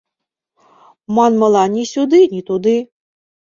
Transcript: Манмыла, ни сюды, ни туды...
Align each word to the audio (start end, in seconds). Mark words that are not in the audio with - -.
Манмыла, 1.15 1.63
ни 1.75 1.83
сюды, 1.91 2.19
ни 2.33 2.41
туды... 2.47 2.75